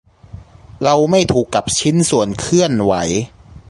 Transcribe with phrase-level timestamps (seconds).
[0.83, 2.93] เราไม่ถูกกับชิ้นส่วนเคลื่อนไหว